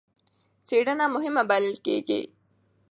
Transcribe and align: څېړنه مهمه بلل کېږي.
څېړنه 0.67 1.05
مهمه 1.13 1.43
بلل 1.49 1.75
کېږي. 1.85 2.21